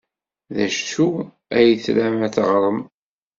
[0.55, 1.09] D acu
[1.57, 2.79] ay tram ad teɣrem?